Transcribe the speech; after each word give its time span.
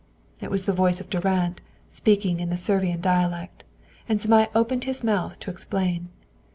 It 0.39 0.49
was 0.49 0.65
the 0.65 0.73
voice 0.73 0.99
of 0.99 1.11
Durand 1.11 1.61
speaking 1.87 2.39
in 2.39 2.49
the 2.49 2.57
Servian 2.57 3.01
dialect; 3.01 3.63
and 4.09 4.19
Zmai 4.19 4.47
opened 4.55 4.85
his 4.85 5.03
mouth 5.03 5.39
to 5.41 5.51
explain. 5.51 6.09